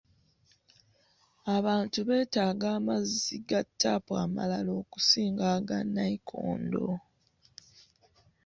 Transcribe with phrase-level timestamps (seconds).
[1.55, 6.87] Abantu beetaaga amazzi ga ttaapu amalala okusinga aga nayikondo.